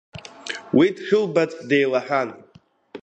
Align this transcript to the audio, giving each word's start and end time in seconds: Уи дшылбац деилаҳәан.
Уи 0.77 0.87
дшылбац 0.95 1.51
деилаҳәан. 1.69 2.29